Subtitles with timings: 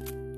[0.00, 0.29] Bye.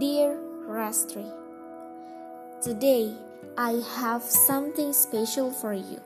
[0.00, 1.28] Dear Rastri,
[2.62, 3.12] Today
[3.58, 6.00] I have something special for you.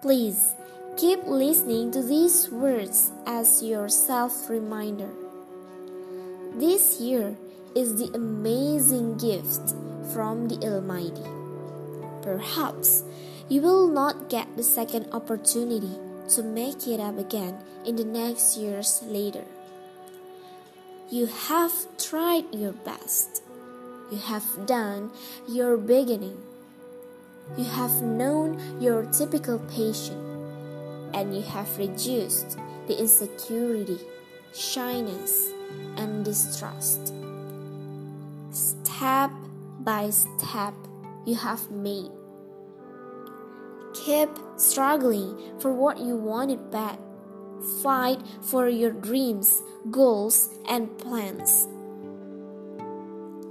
[0.00, 0.54] Please
[0.96, 5.10] keep listening to these words as your self reminder.
[6.54, 7.34] This year
[7.74, 9.74] is the amazing gift
[10.14, 11.26] from the Almighty.
[12.22, 13.02] Perhaps
[13.48, 15.98] you will not get the second opportunity
[16.38, 19.42] to make it up again in the next years later.
[21.14, 23.44] You have tried your best.
[24.10, 25.12] You have done
[25.46, 26.42] your beginning.
[27.56, 30.18] You have known your typical patient,
[31.14, 32.58] and you have reduced
[32.88, 34.00] the insecurity,
[34.52, 35.50] shyness,
[35.96, 37.14] and distrust.
[38.50, 39.30] Step
[39.86, 40.74] by step,
[41.24, 42.10] you have made.
[43.94, 46.98] Keep struggling for what you wanted back.
[47.82, 51.68] Fight for your dreams, goals, and plans.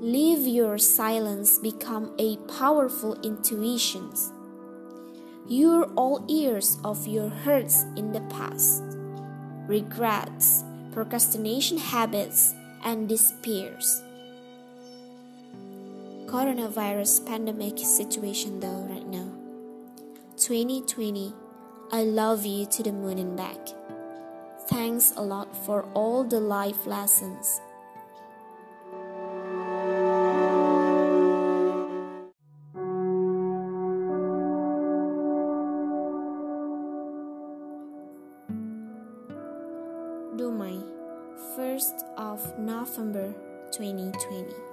[0.04, 4.12] Leave your silence become a powerful intuition.
[5.48, 8.84] You're all ears of your hurts in the past,
[9.68, 14.02] regrets, procrastination habits, and despairs.
[16.28, 19.32] Coronavirus pandemic situation though right now.
[20.36, 21.34] 2020,
[21.92, 23.60] I love you to the moon and back.
[24.68, 27.60] Thanks a lot for all the life lessons.
[40.38, 40.82] Dumai,
[41.56, 43.34] 1st of November
[43.72, 44.73] 2020.